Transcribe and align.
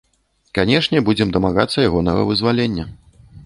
Канечне, 0.57 1.03
будзем 1.11 1.35
дамагацца 1.37 1.87
ягонага 1.89 2.27
вызвалення. 2.33 2.91